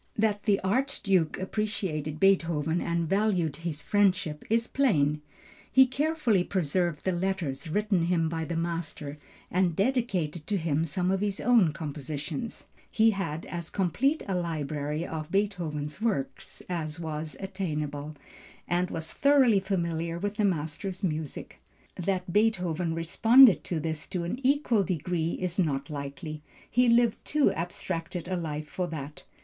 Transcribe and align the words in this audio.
That 0.17 0.45
the 0.45 0.59
Archduke 0.61 1.37
appreciated 1.37 2.19
Beethoven 2.19 2.81
and 2.81 3.07
valued 3.07 3.57
his 3.57 3.83
friendship 3.83 4.43
is 4.49 4.65
plain. 4.65 5.21
He 5.71 5.85
carefully 5.85 6.43
preserved 6.43 7.05
the 7.05 7.11
letters 7.11 7.69
written 7.69 8.05
him 8.07 8.27
by 8.27 8.45
the 8.45 8.55
master 8.55 9.19
and 9.51 9.75
dedicated 9.75 10.47
to 10.47 10.57
him 10.57 10.85
some 10.85 11.11
of 11.11 11.21
his 11.21 11.39
own 11.39 11.71
compositions. 11.71 12.65
He 12.89 13.11
had 13.11 13.45
as 13.45 13.69
complete 13.69 14.23
a 14.27 14.33
library 14.33 15.05
of 15.05 15.29
Beethoven's 15.29 16.01
works 16.01 16.63
as 16.67 16.99
was 16.99 17.37
attainable, 17.39 18.15
and 18.67 18.89
was 18.89 19.13
thoroughly 19.13 19.59
familiar 19.59 20.17
with 20.17 20.33
the 20.37 20.45
master's 20.45 21.03
music. 21.03 21.61
That 21.95 22.33
Beethoven 22.33 22.95
responded 22.95 23.63
to 23.65 23.79
this 23.79 24.07
to 24.07 24.23
an 24.23 24.39
equal 24.43 24.83
degree 24.83 25.33
is 25.39 25.59
not 25.59 25.91
likely. 25.91 26.41
He 26.71 26.89
lived 26.89 27.23
too 27.23 27.51
abstracted 27.51 28.27
a 28.27 28.35
life 28.35 28.67
for 28.67 28.87
that. 28.87 29.25